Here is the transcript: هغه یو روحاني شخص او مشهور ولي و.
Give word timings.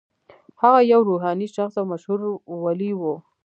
هغه 0.61 0.79
یو 0.91 1.01
روحاني 1.09 1.47
شخص 1.55 1.73
او 1.79 1.85
مشهور 1.91 2.19
ولي 2.63 2.91
و. 2.99 3.01